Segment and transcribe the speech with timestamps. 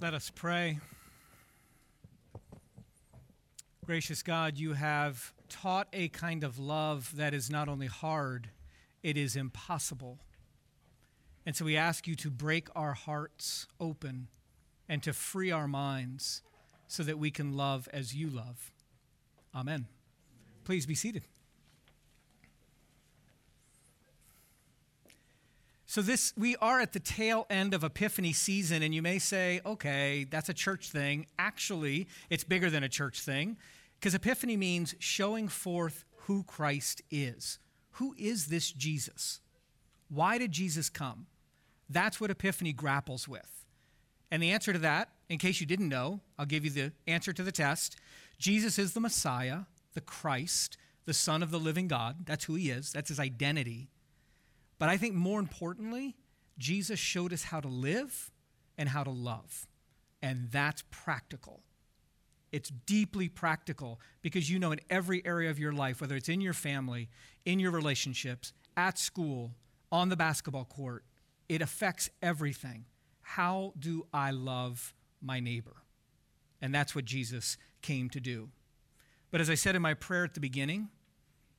[0.00, 0.78] Let us pray.
[3.84, 8.48] Gracious God, you have taught a kind of love that is not only hard,
[9.02, 10.18] it is impossible.
[11.44, 14.28] And so we ask you to break our hearts open
[14.88, 16.40] and to free our minds
[16.86, 18.72] so that we can love as you love.
[19.54, 19.86] Amen.
[20.64, 21.24] Please be seated.
[25.90, 29.60] So this we are at the tail end of Epiphany season and you may say,
[29.66, 33.58] "Okay, that's a church thing." Actually, it's bigger than a church thing
[33.98, 37.58] because Epiphany means showing forth who Christ is.
[37.94, 39.40] Who is this Jesus?
[40.06, 41.26] Why did Jesus come?
[41.88, 43.66] That's what Epiphany grapples with.
[44.30, 47.32] And the answer to that, in case you didn't know, I'll give you the answer
[47.32, 47.96] to the test.
[48.38, 49.62] Jesus is the Messiah,
[49.94, 52.26] the Christ, the Son of the living God.
[52.26, 53.90] That's who he is, that's his identity.
[54.80, 56.16] But I think more importantly,
[56.58, 58.32] Jesus showed us how to live
[58.78, 59.68] and how to love.
[60.22, 61.60] And that's practical.
[62.50, 66.40] It's deeply practical because you know in every area of your life, whether it's in
[66.40, 67.10] your family,
[67.44, 69.52] in your relationships, at school,
[69.92, 71.04] on the basketball court,
[71.46, 72.86] it affects everything.
[73.20, 75.76] How do I love my neighbor?
[76.62, 78.48] And that's what Jesus came to do.
[79.30, 80.88] But as I said in my prayer at the beginning,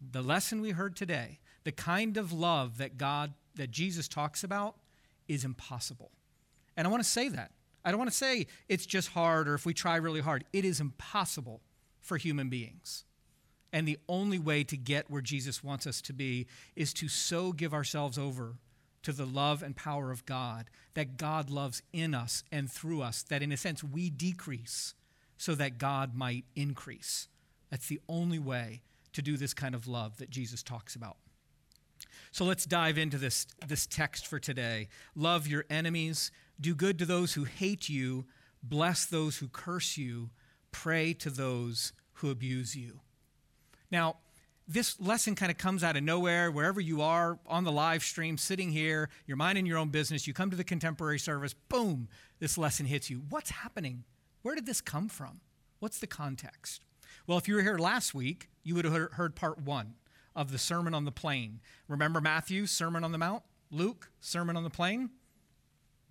[0.00, 4.76] the lesson we heard today the kind of love that God, that Jesus talks about,
[5.26, 6.10] is impossible.
[6.76, 7.52] And I want to say that.
[7.84, 10.44] I don't want to say it's just hard or if we try really hard.
[10.52, 11.60] It is impossible
[12.00, 13.04] for human beings.
[13.72, 17.52] And the only way to get where Jesus wants us to be is to so
[17.52, 18.56] give ourselves over
[19.02, 23.22] to the love and power of God that God loves in us and through us,
[23.24, 24.94] that in a sense we decrease
[25.36, 27.28] so that God might increase.
[27.70, 31.16] That's the only way to do this kind of love that Jesus talks about.
[32.30, 34.88] So let's dive into this, this text for today.
[35.14, 38.26] Love your enemies, do good to those who hate you,
[38.62, 40.30] bless those who curse you,
[40.72, 43.00] pray to those who abuse you.
[43.90, 44.16] Now,
[44.66, 48.36] this lesson kind of comes out of nowhere, wherever you are on the live stream,
[48.36, 52.08] sitting here, you're minding your own business, you come to the contemporary service, boom,
[52.38, 53.22] this lesson hits you.
[53.30, 54.04] What's happening?
[54.42, 55.40] Where did this come from?
[55.78, 56.84] What's the context?
[57.26, 59.94] Well, if you were here last week, you would have heard part one
[60.38, 61.58] of the Sermon on the Plain.
[61.88, 63.42] Remember Matthew, Sermon on the Mount?
[63.72, 65.10] Luke, Sermon on the Plain?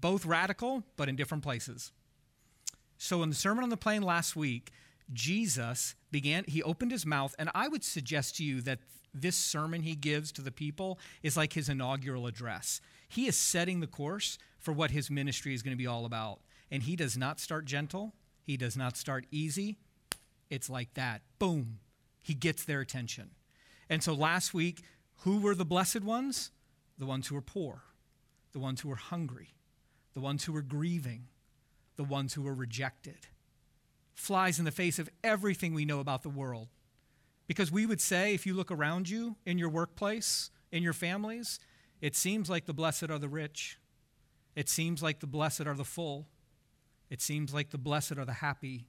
[0.02, 1.94] Both radical, but in different places.
[2.98, 4.74] So in the Sermon on the Plain last week,
[5.14, 8.80] Jesus began, he opened his mouth, and I would suggest to you that
[9.14, 12.82] this sermon he gives to the people is like his inaugural address.
[13.08, 16.42] He is setting the course for what his ministry is going to be all about.
[16.70, 19.78] And he does not start gentle, he does not start easy.
[20.50, 21.22] It's like that.
[21.40, 21.80] Boom.
[22.22, 23.32] He gets their attention.
[23.90, 24.84] And so last week,
[25.22, 26.52] who were the blessed ones?
[26.98, 27.84] The ones who were poor,
[28.54, 29.50] the ones who were hungry,
[30.14, 31.28] the ones who were grieving,
[31.96, 33.28] the ones who were rejected.
[34.16, 36.70] Flies in the face of everything we know about the world.
[37.46, 41.60] Because we would say, if you look around you in your workplace, in your families,
[42.02, 43.78] it seems like the blessed are the rich.
[44.56, 46.28] It seems like the blessed are the full.
[47.10, 48.88] It seems like the blessed are the happy.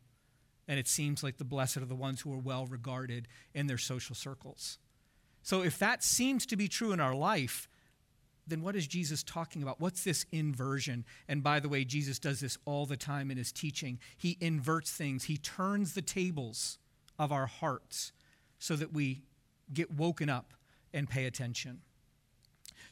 [0.66, 3.78] And it seems like the blessed are the ones who are well regarded in their
[3.78, 4.78] social circles.
[5.48, 7.70] So, if that seems to be true in our life,
[8.46, 9.80] then what is Jesus talking about?
[9.80, 11.06] What's this inversion?
[11.26, 13.98] And by the way, Jesus does this all the time in his teaching.
[14.14, 16.76] He inverts things, he turns the tables
[17.18, 18.12] of our hearts
[18.58, 19.22] so that we
[19.72, 20.52] get woken up
[20.92, 21.80] and pay attention.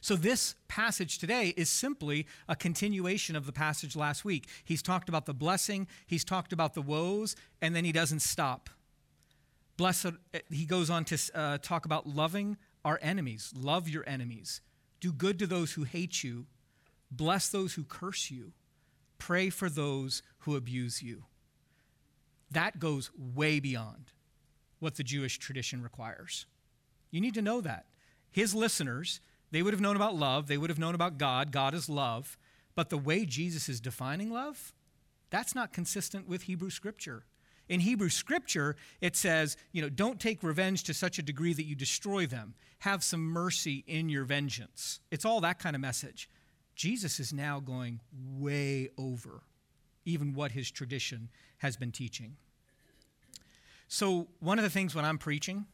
[0.01, 4.49] So, this passage today is simply a continuation of the passage last week.
[4.65, 8.71] He's talked about the blessing, he's talked about the woes, and then he doesn't stop.
[9.77, 10.13] Blessed,
[10.51, 13.53] he goes on to uh, talk about loving our enemies.
[13.57, 14.61] Love your enemies.
[15.01, 16.47] Do good to those who hate you.
[17.11, 18.53] Bless those who curse you.
[19.19, 21.25] Pray for those who abuse you.
[22.51, 24.13] That goes way beyond
[24.79, 26.47] what the Jewish tradition requires.
[27.11, 27.87] You need to know that.
[28.31, 29.21] His listeners,
[29.51, 31.53] they would have known about love, they would have known about God.
[31.53, 32.39] God is love.
[32.75, 34.75] But the way Jesus is defining love,
[35.31, 37.25] that's not consistent with Hebrew scripture.
[37.69, 41.65] In Hebrew scripture, it says, you know, don't take revenge to such a degree that
[41.65, 42.55] you destroy them.
[42.81, 45.01] Have some mercy in your vengeance.
[45.11, 46.29] It's all that kind of message.
[46.77, 48.01] Jesus is now going
[48.39, 49.43] way over
[50.05, 51.29] even what his tradition
[51.59, 52.37] has been teaching.
[53.89, 55.67] So, one of the things when I'm preaching,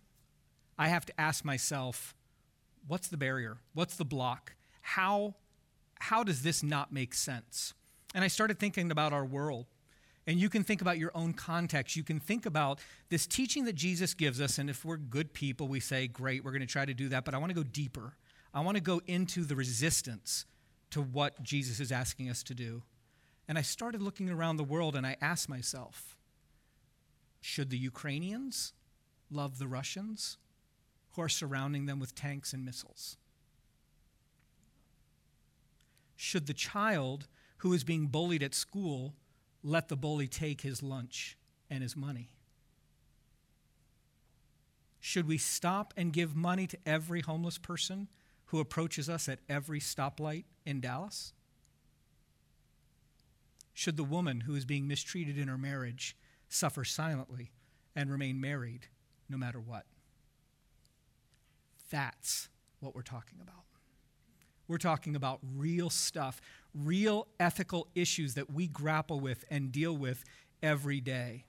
[0.78, 2.14] I have to ask myself,
[2.86, 3.58] what's the barrier?
[3.74, 4.54] What's the block?
[4.80, 5.34] How,
[6.00, 7.74] how does this not make sense?
[8.14, 9.66] And I started thinking about our world.
[10.26, 11.96] And you can think about your own context.
[11.96, 12.78] You can think about
[13.08, 14.58] this teaching that Jesus gives us.
[14.58, 17.24] And if we're good people, we say, great, we're going to try to do that.
[17.24, 18.14] But I want to go deeper.
[18.54, 20.46] I want to go into the resistance
[20.90, 22.82] to what Jesus is asking us to do.
[23.48, 26.16] And I started looking around the world and I asked myself
[27.40, 28.72] should the Ukrainians
[29.28, 30.38] love the Russians
[31.12, 33.16] who are surrounding them with tanks and missiles?
[36.14, 37.26] Should the child
[37.58, 39.14] who is being bullied at school
[39.62, 41.36] let the bully take his lunch
[41.70, 42.30] and his money?
[45.00, 48.08] Should we stop and give money to every homeless person
[48.46, 51.32] who approaches us at every stoplight in Dallas?
[53.74, 56.16] Should the woman who is being mistreated in her marriage
[56.48, 57.50] suffer silently
[57.96, 58.86] and remain married
[59.28, 59.86] no matter what?
[61.90, 62.48] That's
[62.80, 63.64] what we're talking about.
[64.68, 66.40] We're talking about real stuff,
[66.74, 70.24] real ethical issues that we grapple with and deal with
[70.62, 71.44] every day.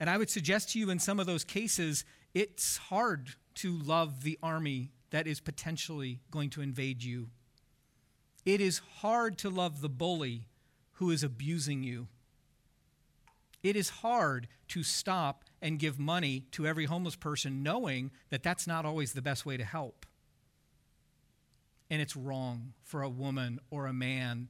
[0.00, 2.04] And I would suggest to you in some of those cases,
[2.34, 7.28] it's hard to love the army that is potentially going to invade you.
[8.44, 10.48] It is hard to love the bully
[10.94, 12.08] who is abusing you.
[13.62, 18.66] It is hard to stop and give money to every homeless person knowing that that's
[18.66, 20.06] not always the best way to help.
[21.92, 24.48] And it's wrong for a woman or a man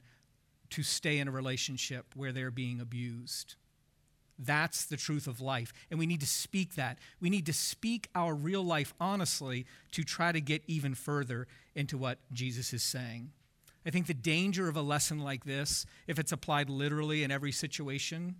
[0.69, 3.55] to stay in a relationship where they're being abused.
[4.39, 5.73] That's the truth of life.
[5.91, 6.99] And we need to speak that.
[7.19, 11.97] We need to speak our real life honestly to try to get even further into
[11.97, 13.31] what Jesus is saying.
[13.85, 17.51] I think the danger of a lesson like this, if it's applied literally in every
[17.51, 18.35] situation,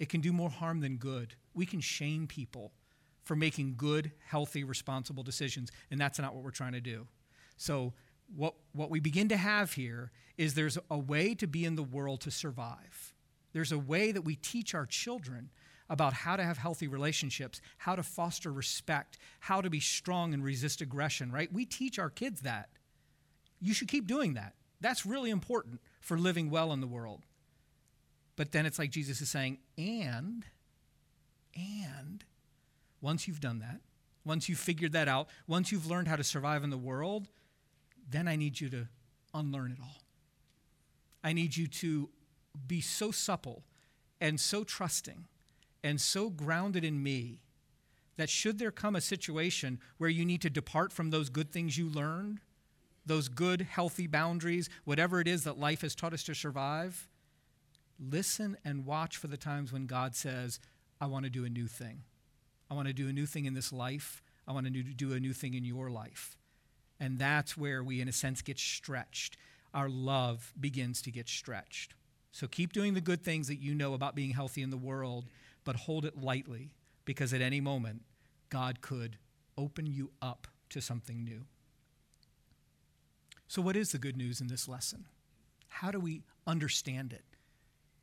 [0.00, 1.36] it can do more harm than good.
[1.54, 2.72] We can shame people
[3.22, 7.06] for making good, healthy, responsible decisions, and that's not what we're trying to do.
[7.56, 7.92] So,
[8.34, 11.82] what, what we begin to have here is there's a way to be in the
[11.82, 13.14] world to survive.
[13.52, 15.50] There's a way that we teach our children
[15.88, 20.44] about how to have healthy relationships, how to foster respect, how to be strong and
[20.44, 21.52] resist aggression, right?
[21.52, 22.70] We teach our kids that.
[23.60, 24.54] You should keep doing that.
[24.80, 27.26] That's really important for living well in the world.
[28.36, 30.46] But then it's like Jesus is saying, and,
[31.54, 32.24] and,
[33.02, 33.80] once you've done that,
[34.24, 37.28] once you've figured that out, once you've learned how to survive in the world,
[38.10, 38.88] then I need you to
[39.34, 40.02] unlearn it all.
[41.22, 42.08] I need you to
[42.66, 43.62] be so supple
[44.20, 45.26] and so trusting
[45.82, 47.40] and so grounded in me
[48.16, 51.78] that should there come a situation where you need to depart from those good things
[51.78, 52.40] you learned,
[53.06, 57.08] those good, healthy boundaries, whatever it is that life has taught us to survive,
[57.98, 60.60] listen and watch for the times when God says,
[61.00, 62.02] I want to do a new thing.
[62.70, 64.22] I want to do a new thing in this life.
[64.46, 66.36] I want to do a new thing in your life.
[67.00, 69.36] And that's where we, in a sense, get stretched.
[69.72, 71.94] Our love begins to get stretched.
[72.30, 75.24] So keep doing the good things that you know about being healthy in the world,
[75.64, 76.70] but hold it lightly
[77.04, 78.02] because at any moment,
[78.50, 79.16] God could
[79.56, 81.46] open you up to something new.
[83.48, 85.06] So, what is the good news in this lesson?
[85.66, 87.24] How do we understand it?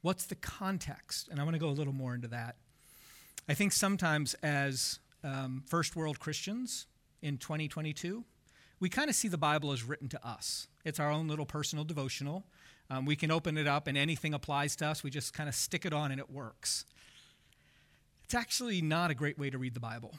[0.02, 1.30] What's the context?
[1.30, 2.58] And I want to go a little more into that.
[3.48, 6.88] I think sometimes as um, first world Christians
[7.22, 8.26] in 2022,
[8.80, 10.68] we kind of see the Bible as written to us.
[10.86, 12.46] It's our own little personal devotional.
[12.90, 15.04] Um, we can open it up and anything applies to us.
[15.04, 16.86] We just kind of stick it on and it works.
[18.24, 20.16] It's actually not a great way to read the Bible.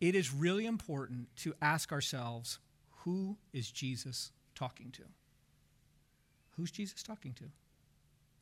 [0.00, 2.58] It is really important to ask ourselves
[3.04, 5.02] who is Jesus talking to?
[6.56, 7.44] Who's Jesus talking to?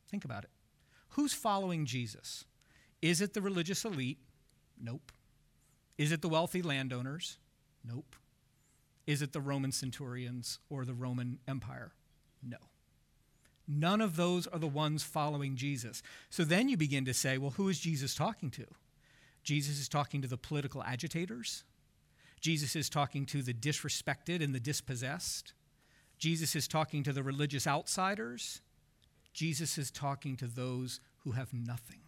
[0.08, 0.50] Think about it.
[1.10, 2.44] Who's following Jesus?
[3.02, 4.18] Is it the religious elite?
[4.80, 5.12] Nope.
[5.98, 7.38] Is it the wealthy landowners?
[7.84, 8.16] Nope.
[9.06, 11.92] Is it the Roman centurions or the Roman Empire?
[12.42, 12.56] No.
[13.66, 16.02] None of those are the ones following Jesus.
[16.30, 18.66] So then you begin to say, well, who is Jesus talking to?
[19.42, 21.64] Jesus is talking to the political agitators.
[22.40, 25.54] Jesus is talking to the disrespected and the dispossessed.
[26.18, 28.60] Jesus is talking to the religious outsiders.
[29.32, 32.03] Jesus is talking to those who have nothing.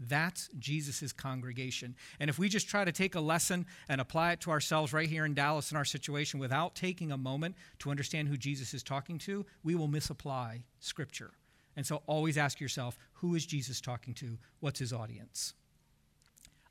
[0.00, 1.96] That's Jesus' congregation.
[2.20, 5.08] And if we just try to take a lesson and apply it to ourselves right
[5.08, 8.82] here in Dallas in our situation without taking a moment to understand who Jesus is
[8.82, 11.32] talking to, we will misapply Scripture.
[11.76, 14.38] And so always ask yourself who is Jesus talking to?
[14.60, 15.54] What's his audience?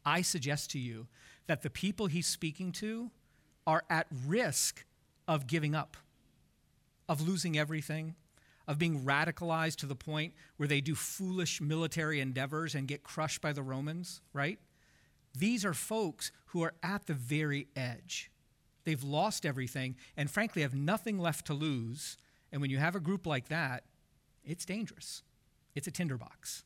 [0.05, 1.07] I suggest to you
[1.47, 3.11] that the people he's speaking to
[3.65, 4.85] are at risk
[5.27, 5.97] of giving up,
[7.09, 8.15] of losing everything,
[8.67, 13.41] of being radicalized to the point where they do foolish military endeavors and get crushed
[13.41, 14.59] by the Romans, right?
[15.37, 18.31] These are folks who are at the very edge.
[18.83, 22.17] They've lost everything and, frankly, have nothing left to lose.
[22.51, 23.83] And when you have a group like that,
[24.43, 25.23] it's dangerous.
[25.75, 26.63] It's a tinderbox.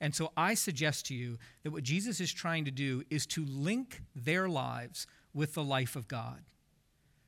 [0.00, 3.44] And so I suggest to you that what Jesus is trying to do is to
[3.44, 6.42] link their lives with the life of God,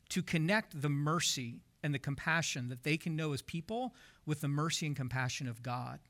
[0.09, 4.49] to connect the mercy and the compassion that they can know as people with the
[4.49, 6.01] mercy and compassion of God.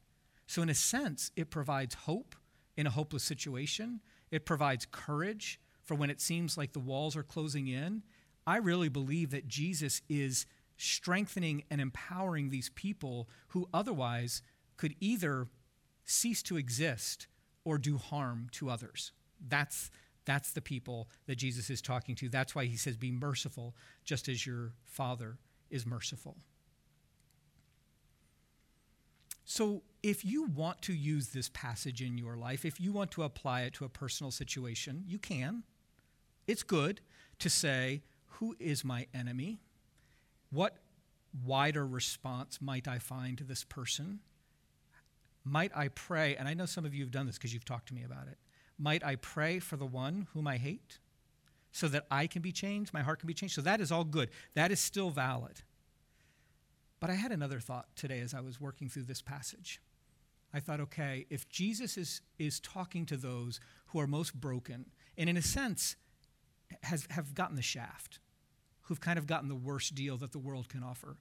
[0.46, 2.36] So, in a sense, it provides hope
[2.76, 4.00] in a hopeless situation,
[4.30, 8.02] it provides courage for when it seems like the walls are closing in.
[8.46, 14.42] I really believe that Jesus is strengthening and empowering these people who otherwise
[14.76, 15.48] could either
[16.04, 17.26] cease to exist
[17.64, 19.12] or do harm to others.
[19.46, 19.90] That's,
[20.24, 22.28] that's the people that Jesus is talking to.
[22.28, 25.38] That's why he says, Be merciful, just as your Father
[25.74, 26.36] is merciful.
[29.44, 33.24] So, if you want to use this passage in your life, if you want to
[33.24, 35.64] apply it to a personal situation, you can.
[36.46, 37.00] It's good
[37.40, 38.02] to say,
[38.38, 39.60] Who is my enemy?
[40.50, 40.76] What
[41.44, 44.20] wider response might I find to this person?
[45.44, 47.88] Might I pray, and I know some of you have done this because you've talked
[47.88, 48.38] to me about it.
[48.78, 51.00] Might I pray for the one whom I hate
[51.74, 53.56] so that I can be changed, my heart can be changed?
[53.56, 54.30] So that is all good.
[54.54, 55.62] That is still valid.
[57.00, 59.82] But I had another thought today as I was working through this passage.
[60.54, 64.86] I thought, okay, if Jesus is, is talking to those who are most broken,
[65.18, 65.96] and in a sense,
[66.84, 68.20] has, have gotten the shaft,
[68.82, 71.16] who've kind of gotten the worst deal that the world can offer,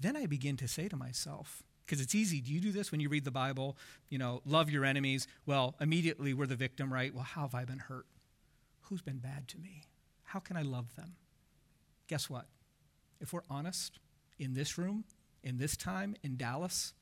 [0.00, 2.40] then I begin to say to myself, because it's easy.
[2.40, 3.76] Do you do this when you read the Bible?
[4.08, 5.26] You know, love your enemies.
[5.44, 7.14] Well, immediately we're the victim, right?
[7.14, 8.06] Well, how have I been hurt?
[8.84, 9.89] Who's been bad to me?
[10.30, 11.14] How can I love them?
[12.06, 12.46] Guess what?
[13.20, 13.98] If we're honest,
[14.38, 15.02] in this room,
[15.42, 16.92] in this time, in Dallas,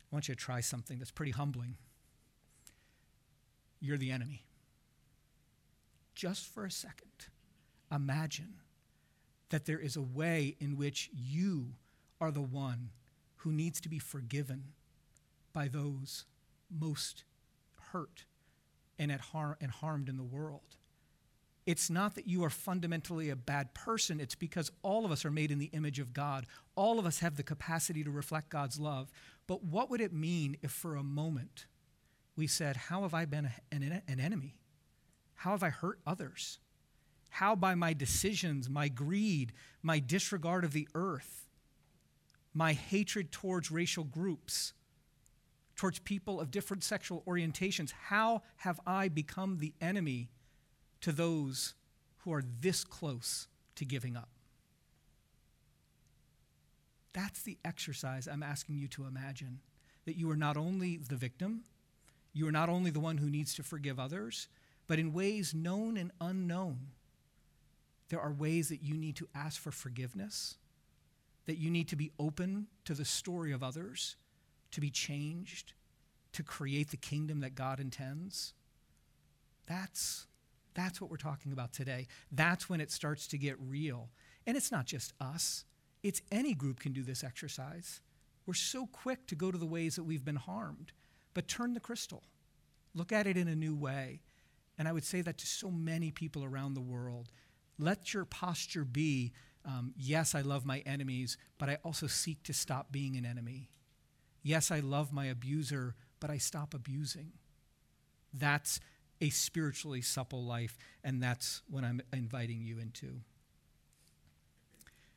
[0.00, 1.74] I want you to try something that's pretty humbling.
[3.80, 4.44] You're the enemy.
[6.14, 7.26] Just for a second,
[7.90, 8.60] imagine
[9.48, 11.72] that there is a way in which you
[12.20, 12.90] are the one
[13.38, 14.66] who needs to be forgiven
[15.52, 16.26] by those
[16.70, 17.24] most
[17.90, 18.24] hurt
[19.00, 20.76] and, at har- and harmed in the world.
[21.70, 24.18] It's not that you are fundamentally a bad person.
[24.18, 26.46] It's because all of us are made in the image of God.
[26.74, 29.12] All of us have the capacity to reflect God's love.
[29.46, 31.66] But what would it mean if for a moment
[32.34, 34.58] we said, How have I been an, an enemy?
[35.36, 36.58] How have I hurt others?
[37.28, 41.46] How by my decisions, my greed, my disregard of the earth,
[42.52, 44.72] my hatred towards racial groups,
[45.76, 47.92] towards people of different sexual orientations?
[47.92, 50.30] How have I become the enemy
[51.00, 51.74] to those
[52.18, 54.28] who are this close to giving up?
[57.12, 59.60] That's the exercise I'm asking you to imagine
[60.04, 61.64] that you are not only the victim,
[62.32, 64.48] you are not only the one who needs to forgive others,
[64.86, 66.78] but in ways known and unknown,
[68.08, 70.56] there are ways that you need to ask for forgiveness
[71.46, 74.16] that you need to be open to the story of others,
[74.70, 75.72] to be changed,
[76.32, 78.54] to create the kingdom that God intends.
[79.66, 80.26] That's,
[80.74, 82.06] that's what we're talking about today.
[82.30, 84.10] That's when it starts to get real.
[84.46, 85.64] And it's not just us,
[86.02, 88.00] it's any group can do this exercise.
[88.46, 90.92] We're so quick to go to the ways that we've been harmed,
[91.34, 92.24] but turn the crystal.
[92.94, 94.22] Look at it in a new way.
[94.78, 97.30] And I would say that to so many people around the world.
[97.78, 99.32] Let your posture be
[99.64, 103.70] um, yes, I love my enemies, but I also seek to stop being an enemy.
[104.42, 107.32] Yes, I love my abuser, but I stop abusing.
[108.32, 108.80] That's
[109.20, 113.20] a spiritually supple life, and that's what I'm inviting you into.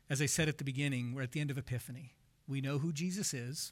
[0.09, 2.13] As I said at the beginning, we're at the end of Epiphany.
[2.47, 3.71] We know who Jesus is,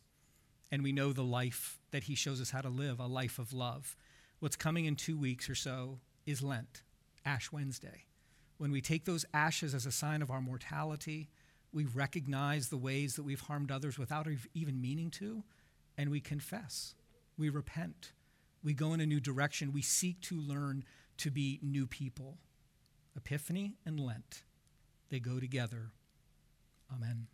[0.72, 3.52] and we know the life that he shows us how to live a life of
[3.52, 3.96] love.
[4.40, 6.84] What's coming in two weeks or so is Lent,
[7.26, 8.06] Ash Wednesday.
[8.58, 11.30] When we take those ashes as a sign of our mortality,
[11.74, 15.44] we recognize the ways that we've harmed others without even meaning to,
[15.98, 16.96] and we confess.
[17.38, 18.14] We repent.
[18.64, 19.74] We go in a new direction.
[19.74, 20.84] We seek to learn
[21.18, 22.38] to be new people.
[23.16, 24.44] Epiphany and Lent,
[25.10, 25.92] they go together.
[26.94, 27.28] Amen.